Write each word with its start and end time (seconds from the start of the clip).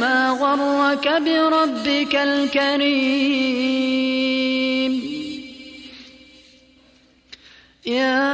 ما 0.00 0.30
غرك 0.30 1.22
بربك 1.22 2.14
الكريم. 2.14 3.72
يا 7.86 8.28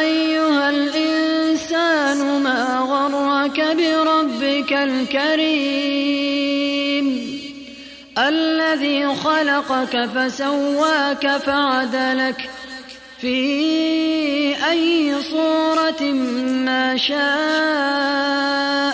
أيها 0.00 0.70
الإنسان 0.70 2.42
ما 2.42 2.78
غرك 2.78 3.60
بربك 3.76 4.72
الكريم. 4.72 6.34
الذي 8.18 9.14
خلقك 9.14 10.08
فسواك 10.14 11.36
فعدلك 11.36 12.50
في 13.20 13.36
أي 14.70 15.22
صورة 15.22 16.02
ما 16.66 16.96
شاء. 16.96 18.93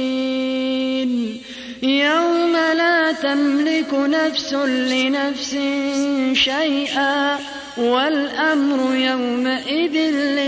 تملك 3.11 3.93
نفس 3.93 4.53
لنفس 4.53 5.51
شيئا 6.33 7.39
والأمر 7.77 8.95
يومئذ 8.95 9.95
لله 9.95 10.40